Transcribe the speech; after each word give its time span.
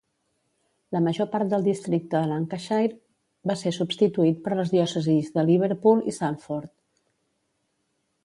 La 0.95 1.01
major 1.07 1.27
part 1.33 1.49
del 1.51 1.65
districte 1.65 2.15
de 2.21 2.29
Lancashire 2.31 3.49
va 3.51 3.57
ser 3.63 3.73
substituït 3.77 4.41
per 4.47 4.57
les 4.61 4.73
diòcesis 4.75 5.29
de 5.37 5.45
Liverpool 5.51 6.01
i 6.13 6.15
Salford. 6.19 6.73